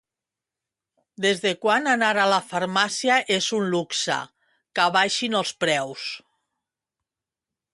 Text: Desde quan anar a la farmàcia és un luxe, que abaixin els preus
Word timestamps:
Desde 1.25 1.51
quan 1.65 1.89
anar 1.91 2.13
a 2.21 2.25
la 2.31 2.39
farmàcia 2.53 3.17
és 3.35 3.49
un 3.59 3.67
luxe, 3.75 4.17
que 4.79 4.87
abaixin 4.87 5.39
els 5.43 5.53
preus 5.65 6.07